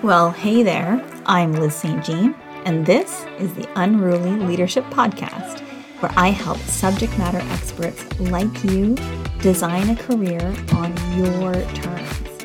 [0.00, 1.04] Well, hey there.
[1.26, 2.04] I'm Liz St.
[2.04, 5.60] Jean, and this is the Unruly Leadership Podcast,
[6.00, 8.96] where I help subject matter experts like you
[9.40, 10.40] design a career
[10.74, 12.44] on your terms.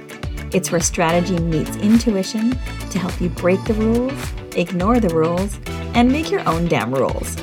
[0.53, 2.51] It's where strategy meets intuition
[2.91, 5.59] to help you break the rules, ignore the rules,
[5.95, 7.35] and make your own damn rules.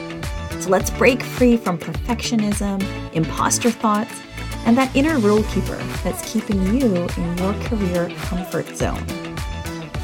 [0.60, 2.84] So let's break free from perfectionism,
[3.14, 4.14] imposter thoughts,
[4.64, 9.23] and that inner rule keeper that's keeping you in your career comfort zone.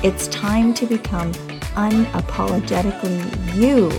[0.03, 1.31] It's time to become
[1.75, 3.91] unapologetically you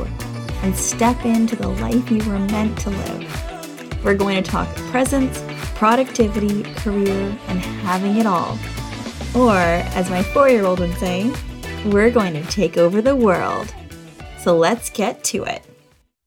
[0.64, 4.04] and step into the life you were meant to live.
[4.04, 5.44] We're going to talk presence,
[5.76, 8.58] productivity, career, and having it all.
[9.36, 11.32] Or, as my four year old would say,
[11.86, 13.72] we're going to take over the world.
[14.40, 15.64] So let's get to it.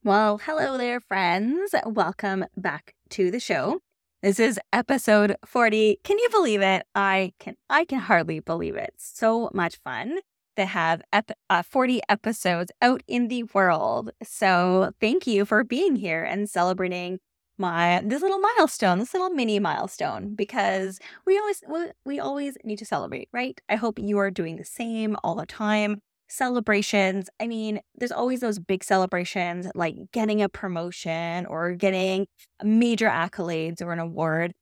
[0.05, 1.75] Well, hello there, friends.
[1.85, 3.81] Welcome back to the show.
[4.25, 6.01] This is episode 40.
[6.03, 6.87] Can you believe it?
[6.95, 8.95] I can I can hardly believe it.
[8.97, 10.21] So much fun
[10.57, 14.13] to have ep- uh, 40 episodes out in the world.
[14.23, 17.19] So, thank you for being here and celebrating
[17.59, 22.79] my this little milestone, this little mini milestone because we always we, we always need
[22.79, 23.61] to celebrate, right?
[23.69, 26.01] I hope you are doing the same all the time.
[26.35, 27.31] Celebrations.
[27.39, 32.27] I mean, there's always those big celebrations like getting a promotion or getting
[32.61, 34.53] major accolades or an award.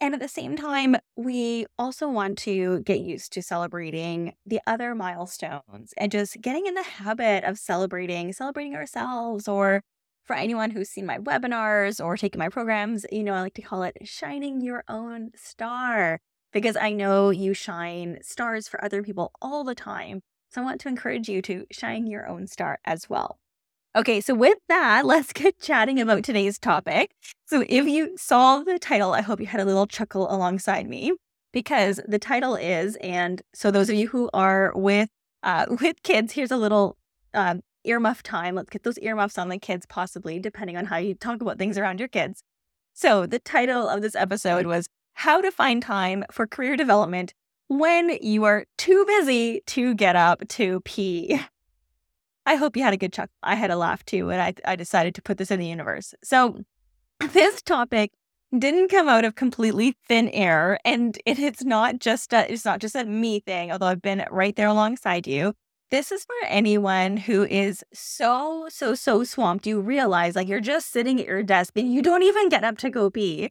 [0.00, 4.96] And at the same time, we also want to get used to celebrating the other
[4.96, 9.82] milestones and just getting in the habit of celebrating, celebrating ourselves or
[10.24, 13.62] for anyone who's seen my webinars or taken my programs, you know, I like to
[13.62, 16.18] call it shining your own star
[16.52, 20.22] because I know you shine stars for other people all the time.
[20.50, 23.38] So I want to encourage you to shine your own star as well.
[23.96, 27.12] Okay, so with that, let's get chatting about today's topic.
[27.46, 31.12] So if you saw the title, I hope you had a little chuckle alongside me
[31.52, 35.08] because the title is, and so those of you who are with
[35.42, 36.96] uh, with kids, here's a little
[37.32, 38.56] um, earmuff time.
[38.56, 41.78] Let's get those earmuffs on the kids, possibly, depending on how you talk about things
[41.78, 42.42] around your kids.
[42.92, 47.32] So, the title of this episode was How to Find Time for Career Development
[47.70, 51.40] When You Are Too Busy to Get Up to Pee.
[52.44, 53.32] I hope you had a good chuckle.
[53.44, 56.12] I had a laugh too, and I, I decided to put this in the universe.
[56.24, 56.64] So,
[57.32, 58.10] this topic
[58.58, 62.80] didn't come out of completely thin air, and it, it's not just a, it's not
[62.80, 63.70] just a me thing.
[63.70, 65.54] Although I've been right there alongside you.
[65.92, 69.66] This is for anyone who is so, so, so swamped.
[69.68, 72.78] You realize like you're just sitting at your desk and you don't even get up
[72.78, 73.50] to go pee.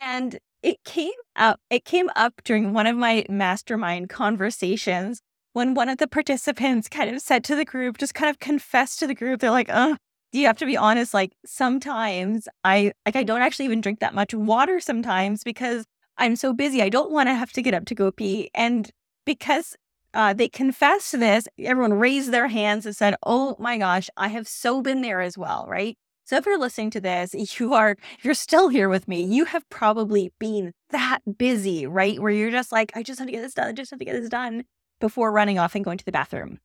[0.00, 5.20] And it came up, it came up during one of my mastermind conversations
[5.52, 8.98] when one of the participants kind of said to the group, just kind of confessed
[8.98, 11.14] to the group, they're like, do you have to be honest?
[11.14, 15.84] Like sometimes I like I don't actually even drink that much water sometimes because
[16.18, 16.82] I'm so busy.
[16.82, 18.50] I don't want to have to get up to go pee.
[18.52, 18.90] And
[19.24, 19.76] because
[20.14, 21.46] uh, they confessed this.
[21.58, 25.36] Everyone raised their hands and said, Oh my gosh, I have so been there as
[25.36, 25.96] well, right?
[26.26, 29.46] So if you're listening to this, you are, if you're still here with me, you
[29.46, 32.20] have probably been that busy, right?
[32.20, 33.68] Where you're just like, I just have to get this done.
[33.68, 34.64] I just have to get this done
[35.00, 36.58] before running off and going to the bathroom.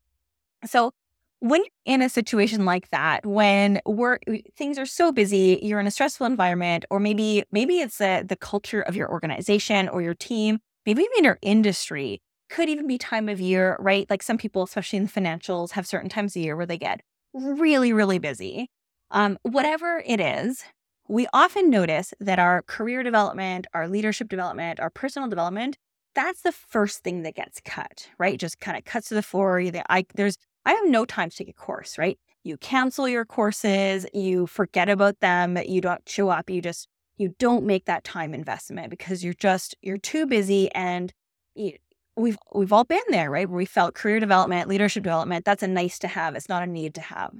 [0.66, 0.91] So
[1.39, 5.79] when you're in a situation like that, when work uh, things are so busy, you're
[5.79, 10.03] in a stressful environment, or maybe maybe it's the the culture of your organization or
[10.03, 14.07] your team, maybe even your industry could even be time of year, right?
[14.09, 17.01] Like some people, especially in the financials, have certain times of year where they get
[17.33, 18.69] really, really busy.
[19.11, 20.63] Um, whatever it is,
[21.07, 25.77] we often notice that our career development, our leadership development, our personal development,
[26.16, 28.39] that's the first thing that gets cut, right?
[28.39, 29.61] Just kind of cuts to the floor.
[29.89, 32.17] I, there's, I have no time to take a course, right?
[32.44, 37.35] You cancel your courses, you forget about them, you don't show up, you just, you
[37.38, 41.13] don't make that time investment because you're just, you're too busy and
[41.55, 41.73] you,
[42.16, 43.47] we've we've all been there, right?
[43.47, 46.35] Where we felt career development, leadership development, that's a nice to have.
[46.35, 47.33] It's not a need to have.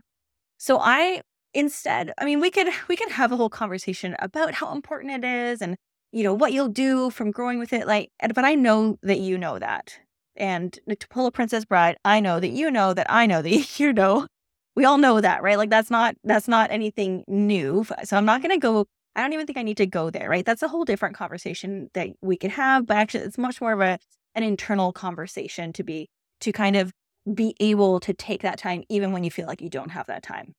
[0.58, 1.22] So I
[1.54, 5.28] instead, I mean, we could we could have a whole conversation about how important it
[5.28, 5.76] is and
[6.12, 9.38] you know what you'll do from growing with it like but I know that you
[9.38, 10.00] know that.
[10.36, 13.80] And to pull a princess bride, I know that you know that I know that
[13.80, 14.28] you know.
[14.76, 15.58] We all know that, right?
[15.58, 17.86] Like that's not that's not anything new.
[18.04, 18.86] So I'm not going to go
[19.16, 20.46] I don't even think I need to go there, right?
[20.46, 23.82] That's a whole different conversation that we could have, but actually it's much more of
[23.82, 24.00] a
[24.36, 26.10] an internal conversation to be
[26.42, 26.94] to kind of
[27.34, 30.24] be able to take that time even when you feel like you don't have that
[30.24, 30.54] time.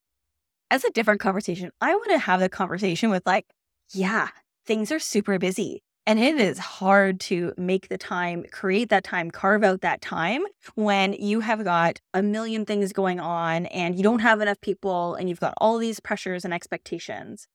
[0.73, 3.45] As a different conversation, I want to have the conversation with like,
[3.93, 4.29] yeah,
[4.65, 5.83] things are super busy.
[6.07, 10.45] And it is hard to make the time, create that time, carve out that time
[10.75, 15.15] when you have got a million things going on and you don't have enough people
[15.15, 17.49] and you've got all these pressures and expectations.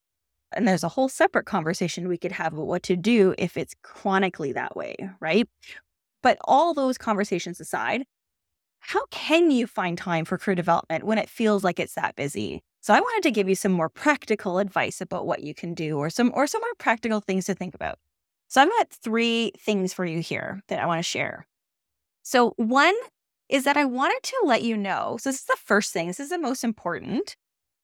[0.51, 3.73] And there's a whole separate conversation we could have about what to do if it's
[3.81, 5.49] chronically that way, right?
[6.21, 8.03] But all those conversations aside,
[8.79, 12.61] how can you find time for career development when it feels like it's that busy?
[12.87, 15.97] So I wanted to give you some more practical advice about what you can do
[15.97, 17.99] or some or some more practical things to think about.
[18.47, 21.45] So I've got three things for you here that I want to share.
[22.23, 22.95] So one
[23.49, 25.17] is that I wanted to let you know.
[25.19, 26.07] So this is the first thing.
[26.07, 27.35] This is the most important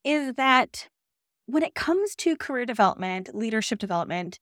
[0.05, 0.87] is that
[1.47, 4.39] when it comes to career development, leadership development,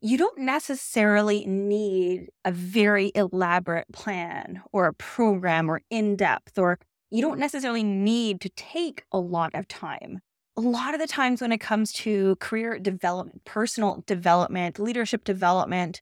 [0.00, 6.78] you don't necessarily need a very elaborate plan or a program or in depth, or
[7.14, 10.20] you don't necessarily need to take a lot of time.
[10.56, 16.00] A lot of the times when it comes to career development, personal development, leadership development,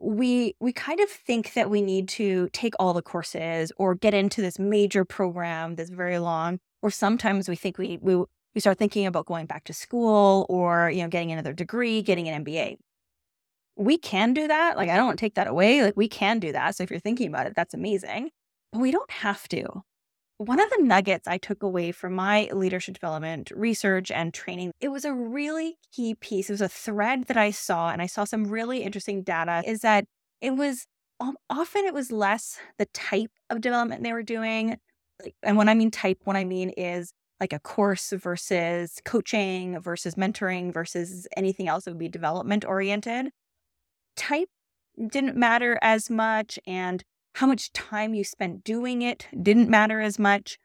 [0.00, 4.14] we we kind of think that we need to take all the courses or get
[4.14, 8.14] into this major program that's very long or sometimes we think we we
[8.54, 12.28] we start thinking about going back to school or you know getting another degree getting
[12.28, 12.76] an mba
[13.78, 14.76] we can do that.
[14.76, 15.82] Like, I don't take that away.
[15.82, 16.74] Like, we can do that.
[16.76, 18.30] So, if you're thinking about it, that's amazing.
[18.72, 19.82] But we don't have to.
[20.38, 24.88] One of the nuggets I took away from my leadership development research and training, it
[24.88, 26.48] was a really key piece.
[26.48, 29.80] It was a thread that I saw, and I saw some really interesting data is
[29.80, 30.04] that
[30.40, 30.86] it was
[31.50, 34.78] often it was less the type of development they were doing.
[35.42, 40.14] And when I mean type, what I mean is like a course versus coaching versus
[40.14, 43.30] mentoring versus anything else that would be development oriented
[44.16, 44.48] type
[45.10, 47.04] didn't matter as much and
[47.38, 50.58] how much time you spent doing it didn't matter as much.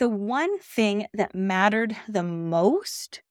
[0.00, 3.22] The one thing that mattered the most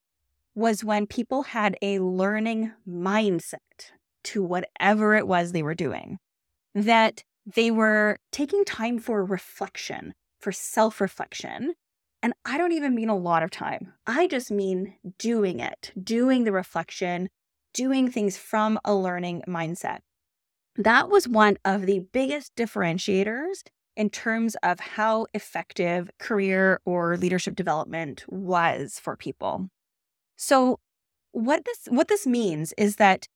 [0.55, 3.91] was when people had a learning mindset
[4.23, 6.17] to whatever it was they were doing,
[6.73, 11.73] that they were taking time for reflection, for self reflection.
[12.23, 13.95] And I don't even mean a lot of time.
[14.05, 17.27] I just mean doing it, doing the reflection,
[17.73, 19.99] doing things from a learning mindset.
[20.77, 23.63] That was one of the biggest differentiators
[23.95, 29.69] in terms of how effective career or leadership development was for people.
[30.37, 30.79] So
[31.33, 33.27] what this what this means is that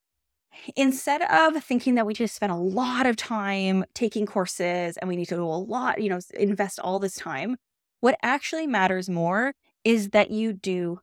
[0.76, 5.16] instead of thinking that we just spend a lot of time taking courses and we
[5.18, 7.58] need to do a lot, you know, invest all this time,
[8.02, 9.54] what actually matters more
[9.84, 11.00] is that you do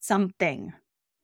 [0.00, 0.72] something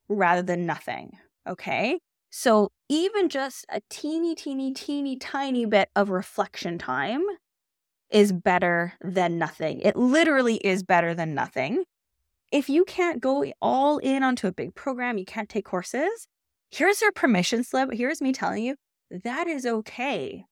[0.08, 1.12] rather than nothing.
[1.48, 1.98] Okay.
[2.30, 7.22] So even just a teeny, teeny, teeny, tiny bit of reflection time
[8.10, 9.80] is better than nothing.
[9.80, 11.84] It literally is better than nothing.
[12.52, 16.28] If you can't go all in onto a big program, you can't take courses,
[16.70, 17.92] here's your permission slip.
[17.92, 18.76] Here's me telling you
[19.10, 20.44] that is okay.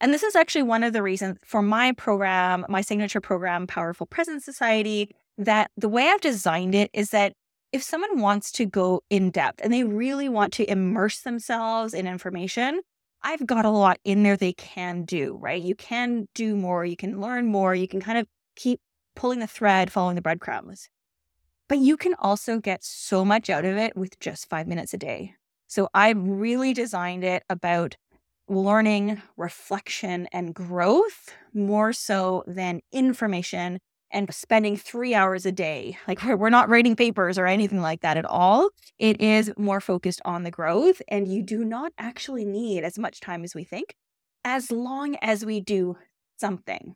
[0.00, 4.06] And this is actually one of the reasons for my program, my signature program, Powerful
[4.06, 7.32] Presence Society, that the way I've designed it is that
[7.72, 12.06] if someone wants to go in depth and they really want to immerse themselves in
[12.06, 12.80] information,
[13.22, 15.60] I've got a lot in there they can do, right?
[15.60, 18.80] You can do more, you can learn more, you can kind of keep
[19.14, 20.88] pulling the thread, following the breadcrumbs.
[21.68, 24.98] But you can also get so much out of it with just five minutes a
[24.98, 25.34] day.
[25.66, 27.96] So I've really designed it about
[28.48, 33.80] learning, reflection, and growth more so than information
[34.10, 35.98] and spending three hours a day.
[36.06, 38.70] Like we're, not writing papers or anything like that at all.
[38.98, 43.20] It is more focused on the growth, and you do not actually need as much
[43.20, 43.94] time as we think,
[44.44, 45.96] as long as we do
[46.38, 46.94] something.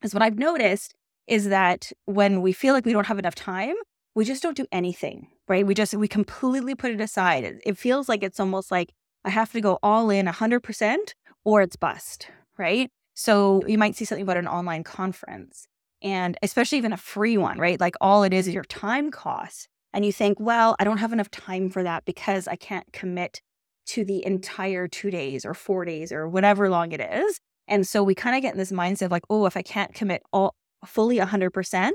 [0.00, 0.94] Because what I've noticed
[1.26, 3.74] is that when we feel like we don't have enough time,
[4.14, 5.66] we just don't do anything, right?
[5.66, 7.44] We just, we completely put it aside.
[7.44, 8.92] It, it feels like it's almost like
[9.24, 10.96] I have to go all in 100%
[11.44, 12.90] or it's bust, right?
[13.14, 15.66] So you might see something about an online conference
[16.02, 17.80] and especially even a free one, right?
[17.80, 19.68] Like all it is is your time costs.
[19.92, 23.40] And you think, well, I don't have enough time for that because I can't commit
[23.86, 27.40] to the entire two days or four days or whatever long it is.
[27.66, 29.94] And so we kind of get in this mindset of like, oh, if I can't
[29.94, 31.90] commit all fully 100%,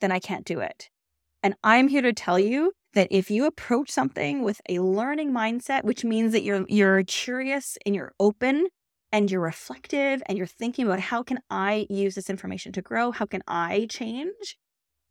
[0.00, 0.88] then I can't do it.
[1.42, 5.84] And I'm here to tell you that if you approach something with a learning mindset,
[5.84, 8.68] which means that you're you're curious and you're open
[9.12, 13.10] and you're reflective and you're thinking about how can I use this information to grow?
[13.10, 14.58] How can I change?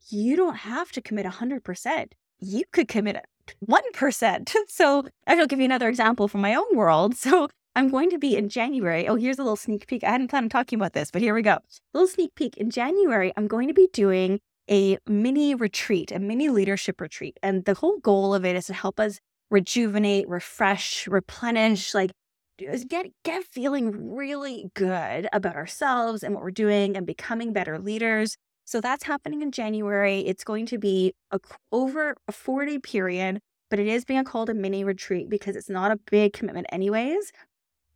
[0.09, 2.11] You don't have to commit 100%.
[2.39, 3.25] You could commit
[3.67, 4.55] 1%.
[4.67, 7.15] So I'll give you another example from my own world.
[7.27, 9.07] So I'm going to be in January.
[9.07, 10.03] Oh, here's a little sneak peek.
[10.03, 11.59] I hadn't planned on talking about this, but here we go.
[11.93, 12.57] Little sneak peek.
[12.57, 14.39] In January, I'm going to be doing
[14.69, 17.37] a mini retreat, a mini leadership retreat.
[17.43, 19.19] And the whole goal of it is to help us
[19.51, 22.11] rejuvenate, refresh, replenish, like
[22.57, 28.37] get get feeling really good about ourselves and what we're doing and becoming better leaders.
[28.65, 30.19] So that's happening in January.
[30.21, 31.39] It's going to be a,
[31.71, 35.91] over a 40 period, but it is being called a mini retreat because it's not
[35.91, 37.31] a big commitment anyways.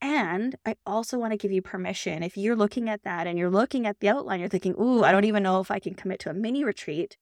[0.01, 2.23] And I also want to give you permission.
[2.23, 5.11] If you're looking at that and you're looking at the outline, you're thinking, ooh, I
[5.11, 7.17] don't even know if I can commit to a mini retreat.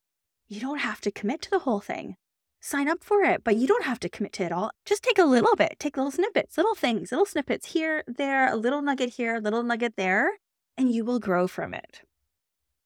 [0.48, 2.16] You don't have to commit to the whole thing.
[2.62, 4.72] Sign up for it, but you don't have to commit to it all.
[4.86, 8.58] Just take a little bit, take little snippets, little things, little snippets here, there, a
[8.58, 10.32] little nugget here, a little nugget there,
[10.78, 12.02] and you will grow from it.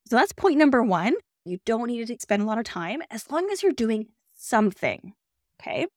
[0.07, 1.15] So that's point number one.
[1.45, 5.13] You don't need to spend a lot of time as long as you're doing something.
[5.59, 5.87] Okay.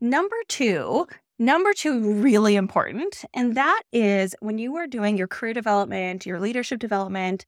[0.00, 1.06] Number two,
[1.38, 3.24] number two, really important.
[3.34, 7.46] And that is when you are doing your career development, your leadership development,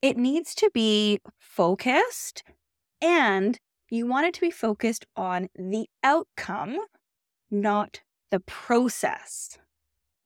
[0.00, 2.42] it needs to be focused
[3.02, 3.58] and
[3.90, 6.78] you want it to be focused on the outcome,
[7.50, 9.58] not the process.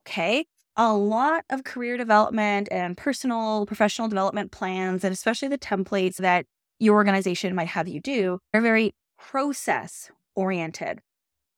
[0.07, 0.47] Okay.
[0.77, 6.47] A lot of career development and personal, professional development plans, and especially the templates that
[6.79, 11.01] your organization might have you do, are very process oriented.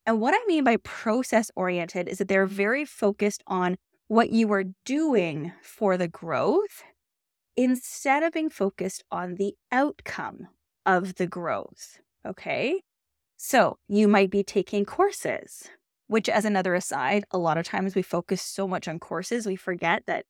[0.05, 4.53] And what I mean by process oriented is that they're very focused on what you
[4.53, 6.85] are doing for the growth
[7.57, 10.49] instead of being focused on the outcome
[10.87, 11.99] of the growth.
[12.25, 12.81] Okay.
[13.37, 15.69] So you might be taking courses,
[16.07, 19.57] which, as another aside, a lot of times we focus so much on courses, we
[19.57, 20.25] forget that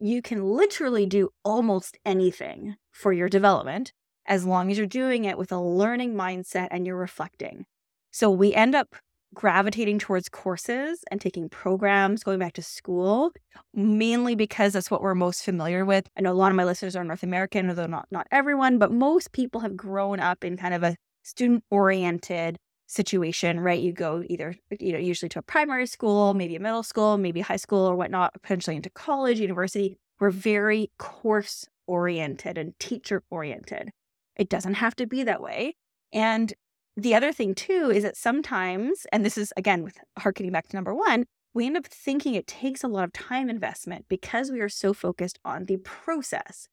[0.00, 3.92] you can literally do almost anything for your development
[4.26, 7.66] as long as you're doing it with a learning mindset and you're reflecting.
[8.10, 8.96] So we end up
[9.34, 13.32] gravitating towards courses and taking programs, going back to school,
[13.74, 16.08] mainly because that's what we're most familiar with.
[16.16, 18.92] I know a lot of my listeners are North American, although not not everyone, but
[18.92, 22.56] most people have grown up in kind of a student oriented
[22.86, 23.80] situation, right?
[23.80, 27.40] You go either, you know, usually to a primary school, maybe a middle school, maybe
[27.42, 29.98] high school or whatnot, potentially into college, university.
[30.18, 33.90] We're very course oriented and teacher oriented.
[34.36, 35.74] It doesn't have to be that way.
[36.12, 36.52] And
[36.98, 40.76] the other thing too is that sometimes, and this is again with harkening back to
[40.76, 44.60] number one, we end up thinking it takes a lot of time investment because we
[44.60, 46.68] are so focused on the process,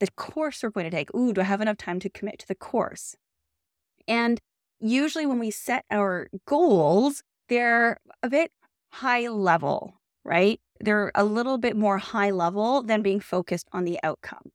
[0.00, 1.14] the course we're going to take.
[1.14, 3.16] Ooh, do I have enough time to commit to the course?
[4.08, 4.40] And
[4.80, 8.50] usually when we set our goals, they're a bit
[8.92, 10.58] high level, right?
[10.80, 14.52] They're a little bit more high level than being focused on the outcome.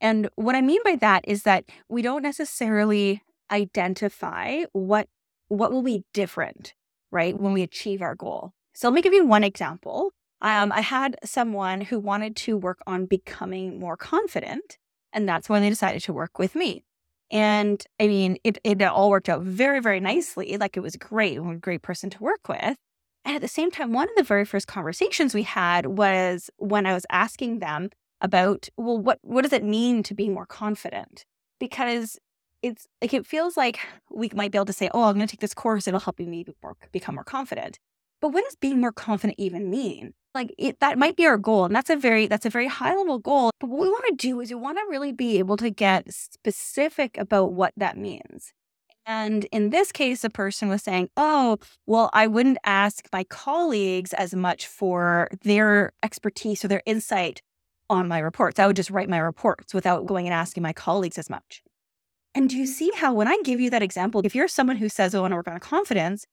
[0.00, 5.08] And what I mean by that is that we don't necessarily identify what
[5.48, 6.74] what will be different,
[7.10, 8.52] right, when we achieve our goal.
[8.74, 10.12] So let me give you one example.
[10.40, 14.76] Um, I had someone who wanted to work on becoming more confident,
[15.12, 16.84] and that's when they decided to work with me.
[17.30, 20.56] And I mean, it, it all worked out very, very nicely.
[20.56, 22.76] Like it was great, a great person to work with.
[23.24, 26.86] And at the same time, one of the very first conversations we had was when
[26.86, 27.90] I was asking them
[28.20, 31.24] about, well, what, what does it mean to be more confident?
[31.60, 32.18] Because
[32.62, 33.78] it's like it feels like
[34.10, 36.18] we might be able to say, "Oh, I'm going to take this course; it'll help
[36.18, 36.44] me
[36.92, 37.78] become more confident."
[38.20, 40.12] But what does being more confident even mean?
[40.34, 42.94] Like it, that might be our goal, and that's a very that's a very high
[42.94, 43.50] level goal.
[43.60, 46.12] But what we want to do is we want to really be able to get
[46.12, 48.52] specific about what that means.
[49.06, 54.12] And in this case, the person was saying, "Oh, well, I wouldn't ask my colleagues
[54.12, 57.40] as much for their expertise or their insight
[57.88, 58.58] on my reports.
[58.58, 61.62] I would just write my reports without going and asking my colleagues as much."
[62.34, 64.88] And do you see how, when I give you that example, if you're someone who
[64.88, 66.24] says, oh, I want to work on confidence,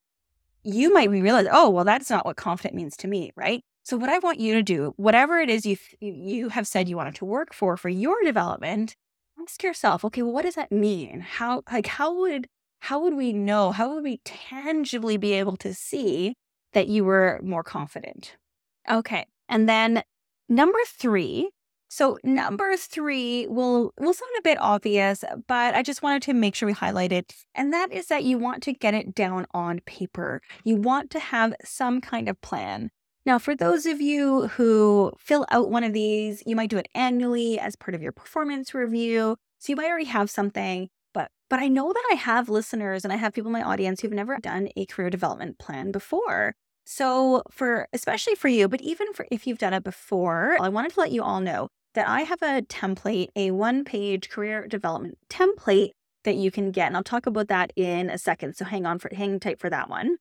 [0.64, 3.64] you might realize, oh, well, that's not what confident means to me, right?
[3.84, 6.98] So, what I want you to do, whatever it is you you have said you
[6.98, 8.96] wanted to work for for your development,
[9.40, 11.20] ask yourself, okay, well, what does that mean?
[11.20, 12.48] How like how would
[12.80, 13.72] how would we know?
[13.72, 16.34] How would we tangibly be able to see
[16.74, 18.38] that you were more confident?
[18.90, 20.02] Okay, and then
[20.50, 21.52] number three
[21.96, 26.54] so number three will will sound a bit obvious, but I just wanted to make
[26.54, 27.34] sure we highlight it.
[27.56, 30.42] And that is that you want to get it down on paper.
[30.66, 32.92] You want to have some kind of plan.
[33.26, 36.90] Now, for those of you who fill out one of these, you might do it
[36.94, 39.38] annually as part of your performance review.
[39.60, 43.14] So you might already have something, but but I know that I have listeners and
[43.14, 46.56] I have people in my audience who've never done a career development plan before.
[46.86, 50.92] So for especially for you, but even for if you've done it before, I wanted
[50.96, 55.18] to let you all know that I have a template, a one page career development
[55.30, 55.92] template
[56.24, 56.88] that you can get.
[56.88, 58.56] And I'll talk about that in a second.
[58.56, 60.18] So hang on for hang tight for that one.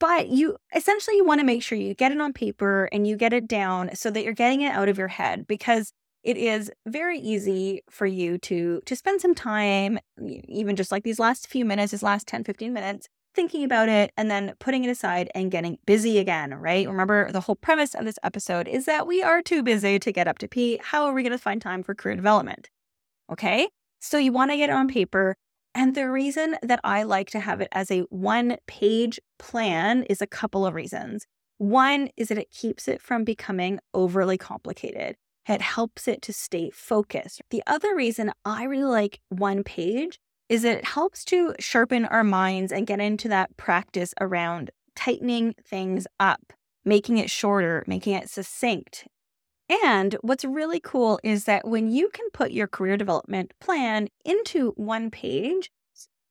[0.00, 3.16] But you essentially you want to make sure you get it on paper and you
[3.16, 6.70] get it down so that you're getting it out of your head because it is
[6.86, 11.64] very easy for you to to spend some time even just like these last few
[11.64, 15.50] minutes, these last 10 15 minutes thinking about it and then putting it aside and
[15.50, 16.88] getting busy again, right?
[16.88, 20.28] Remember, the whole premise of this episode is that we are too busy to get
[20.28, 20.80] up to pee.
[20.82, 22.70] How are we going to find time for career development?
[23.30, 23.68] Okay.
[24.00, 25.36] So you want to get it on paper.
[25.74, 30.20] And the reason that I like to have it as a one page plan is
[30.20, 31.26] a couple of reasons.
[31.58, 35.16] One is that it keeps it from becoming overly complicated.
[35.48, 37.40] It helps it to stay focused.
[37.50, 40.18] The other reason I really like one page
[40.48, 46.06] is it helps to sharpen our minds and get into that practice around tightening things
[46.18, 46.52] up,
[46.84, 49.06] making it shorter, making it succinct.
[49.84, 54.72] And what's really cool is that when you can put your career development plan into
[54.76, 55.70] one page,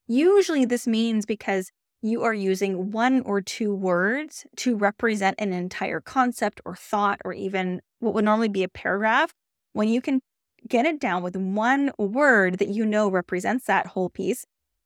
[0.08, 1.70] usually this means because
[2.02, 7.32] you are using one or two words to represent an entire concept or thought, or
[7.32, 9.32] even what would normally be a paragraph.
[9.72, 10.20] When you can
[10.66, 14.44] get it down with one word that you know represents that whole piece,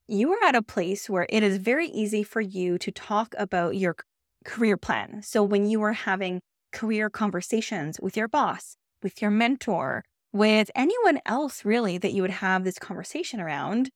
[0.08, 3.76] you are at a place where it is very easy for you to talk about
[3.76, 3.96] your
[4.44, 5.22] career plan.
[5.22, 6.40] So when you are having
[6.72, 12.30] career conversations with your boss, with your mentor, with anyone else really that you would
[12.30, 13.90] have this conversation around,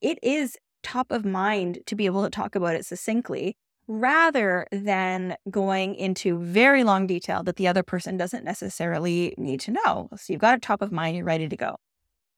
[0.00, 3.56] it is top of mind to be able to talk about it succinctly
[3.88, 9.72] rather than going into very long detail that the other person doesn't necessarily need to
[9.72, 10.08] know.
[10.16, 11.76] So you've got it top of mind, you're ready to go.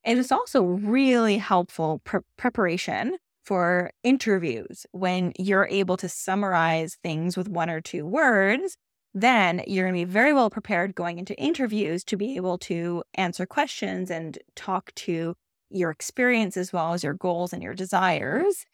[0.04, 7.36] And it's also really helpful pre- preparation for interviews when you're able to summarize things
[7.36, 8.76] with one or two words.
[9.12, 13.04] Then you're going to be very well prepared going into interviews to be able to
[13.14, 15.34] answer questions and talk to
[15.70, 18.64] your experience as well as your goals and your desires.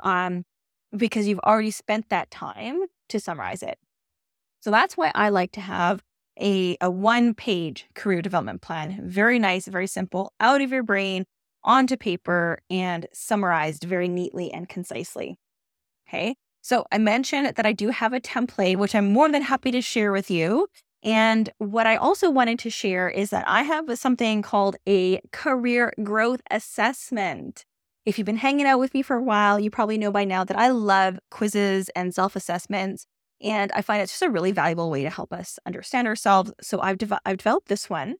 [0.00, 0.44] Um,
[0.96, 3.78] because you've already spent that time to summarize it.
[4.60, 6.02] So that's why I like to have
[6.40, 9.00] a, a one page career development plan.
[9.04, 11.24] Very nice, very simple, out of your brain,
[11.64, 15.36] onto paper, and summarized very neatly and concisely.
[16.08, 16.36] Okay.
[16.62, 19.80] So I mentioned that I do have a template, which I'm more than happy to
[19.80, 20.68] share with you.
[21.02, 25.92] And what I also wanted to share is that I have something called a career
[26.02, 27.64] growth assessment.
[28.08, 30.42] If you've been hanging out with me for a while, you probably know by now
[30.42, 33.04] that I love quizzes and self assessments.
[33.42, 36.50] And I find it's just a really valuable way to help us understand ourselves.
[36.62, 38.14] So I've, de- I've developed this one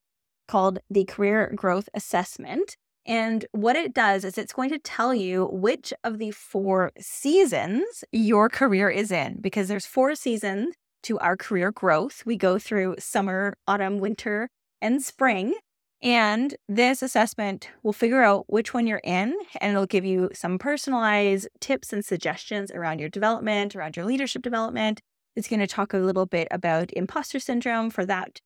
[0.46, 2.76] called the Career Growth Assessment.
[3.06, 8.04] And what it does is it's going to tell you which of the four seasons
[8.12, 12.24] your career is in, because there's four seasons to our career growth.
[12.26, 14.50] We go through summer, autumn, winter,
[14.82, 15.54] and spring.
[16.00, 20.56] And this assessment will figure out which one you're in, and it'll give you some
[20.58, 25.00] personalized tips and suggestions around your development, around your leadership development.
[25.34, 28.40] It's going to talk a little bit about imposter syndrome for that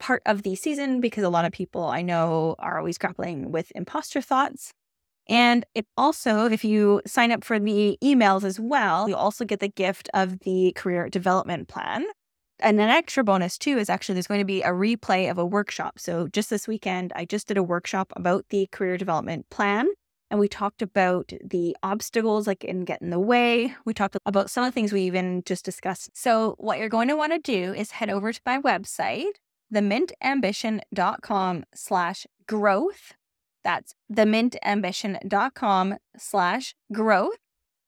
[0.00, 3.70] part of the season, because a lot of people I know are always grappling with
[3.74, 4.72] imposter thoughts.
[5.28, 9.60] And it also, if you sign up for the emails as well, you'll also get
[9.60, 12.04] the gift of the career development plan.
[12.60, 15.44] And an extra bonus too is actually there's going to be a replay of a
[15.44, 15.98] workshop.
[15.98, 19.88] So just this weekend, I just did a workshop about the career development plan.
[20.30, 23.74] And we talked about the obstacles like in getting the way.
[23.84, 26.16] We talked about some of the things we even just discussed.
[26.16, 29.34] So what you're going to want to do is head over to my website,
[29.72, 33.12] themintambition.com slash growth.
[33.62, 37.38] That's themintambition.com slash growth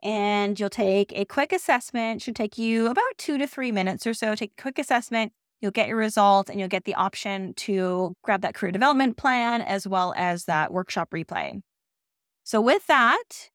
[0.02, 2.22] and you'll take a quick assessment.
[2.22, 4.34] Should take you about two to three minutes or so.
[4.34, 5.32] Take a quick assessment.
[5.60, 9.60] You'll get your results and you'll get the option to grab that career development plan
[9.60, 11.60] as well as that workshop replay.
[12.44, 13.50] So, with that,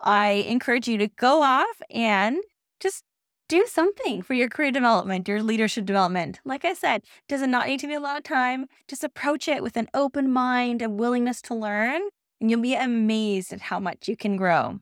[0.00, 2.38] I encourage you to go off and
[2.80, 3.02] just
[3.48, 6.38] do something for your career development, your leadership development.
[6.44, 8.66] Like I said, does it not need to be a lot of time?
[8.86, 12.02] Just approach it with an open mind and willingness to learn,
[12.40, 14.80] and you'll be amazed at how much you can grow.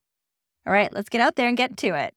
[0.66, 2.12] All right, let's get out there and get to it.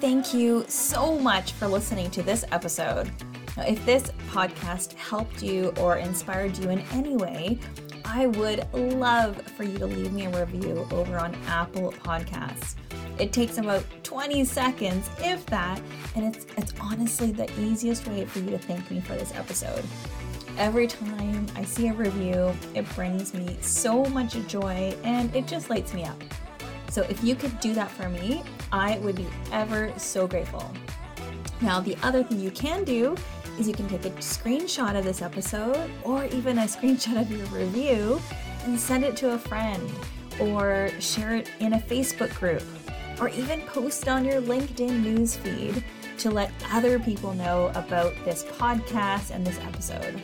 [0.00, 3.10] Thank you so much for listening to this episode.
[3.56, 7.58] Now, if this podcast helped you or inspired you in any way,
[8.04, 12.74] I would love for you to leave me a review over on Apple Podcasts.
[13.18, 15.80] It takes about 20 seconds, if that,
[16.14, 19.84] and it's it's honestly the easiest way for you to thank me for this episode.
[20.58, 25.70] Every time I see a review, it brings me so much joy and it just
[25.70, 26.22] lights me up.
[26.94, 30.72] So if you could do that for me, I would be ever so grateful.
[31.60, 33.16] Now, the other thing you can do
[33.58, 37.46] is you can take a screenshot of this episode or even a screenshot of your
[37.46, 38.22] review
[38.62, 39.82] and send it to a friend
[40.38, 42.62] or share it in a Facebook group
[43.20, 45.82] or even post on your LinkedIn newsfeed
[46.18, 50.22] to let other people know about this podcast and this episode.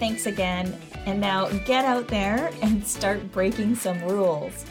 [0.00, 4.64] Thanks again, and now get out there and start breaking some rules.